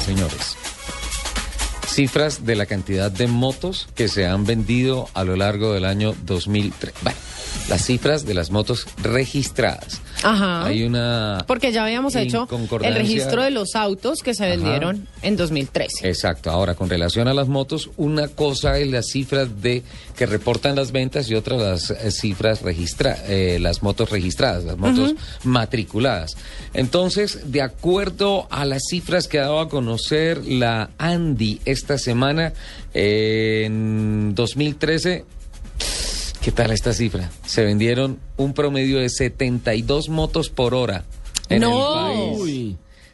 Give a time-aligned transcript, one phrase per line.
[0.00, 0.56] señores.
[1.86, 6.14] Cifras de la cantidad de motos que se han vendido a lo largo del año
[6.24, 6.94] 2003.
[7.02, 7.18] Bueno,
[7.68, 10.00] las cifras de las motos registradas.
[10.22, 10.66] Ajá.
[10.66, 11.44] Hay una.
[11.46, 12.46] Porque ya habíamos hecho
[12.82, 16.08] el registro de los autos que se vendieron en 2013.
[16.08, 16.50] Exacto.
[16.50, 19.82] Ahora, con relación a las motos, una cosa es las cifras de
[20.16, 24.76] que reportan las ventas y otra las eh, cifras registradas, eh, las motos registradas, las
[24.76, 26.36] motos matriculadas.
[26.74, 32.52] Entonces, de acuerdo a las cifras que ha dado a conocer la Andy esta semana,
[32.92, 35.24] en 2013
[36.42, 37.30] ¿Qué tal esta cifra?
[37.44, 41.04] Se vendieron un promedio de 72 motos por hora
[41.50, 42.76] en el país.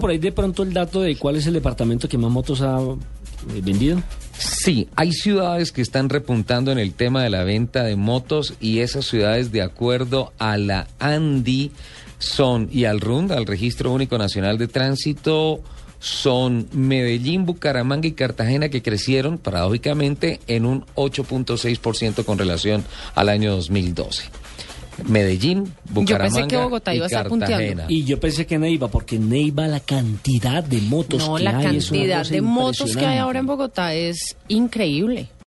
[0.00, 2.80] por ahí de pronto el dato de cuál es el departamento que más motos ha
[2.80, 4.02] eh, vendido?
[4.36, 8.80] Sí, hay ciudades que están repuntando en el tema de la venta de motos y
[8.80, 11.70] esas ciudades de acuerdo a la ANDI
[12.18, 15.60] son y al RUND, al Registro Único Nacional de Tránsito,
[16.00, 22.82] son Medellín, Bucaramanga y Cartagena que crecieron paradójicamente en un 8.6% con relación
[23.14, 24.24] al año 2012.
[25.08, 26.28] Medellín, Bucaramanga.
[26.34, 27.84] Yo pensé que Bogotá iba a estar punteando.
[27.88, 31.44] Y yo pensé que Neiva, porque Neiva la cantidad de motos que hay.
[31.44, 35.30] No, la cantidad de motos que hay ahora en Bogotá es increíble.